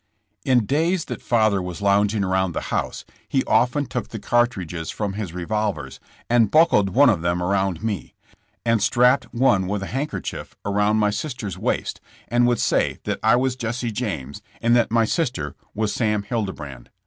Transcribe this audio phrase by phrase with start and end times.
[0.43, 5.13] In days ^at father was lounging around the house, he often took the cartridges from
[5.13, 8.15] his revolvers and buckled one of them around me,
[8.65, 13.19] and strapped one with a handkerchief around my sister 's waist, and would say that
[13.21, 16.89] I was Jesse James and that my sister was Sam Hildebrand.